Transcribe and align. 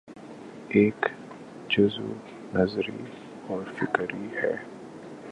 ایک 0.69 1.05
جزو 1.69 2.13
نظری 2.53 3.03
اور 3.47 3.63
فکری 3.77 4.27
ہے۔ 4.43 4.55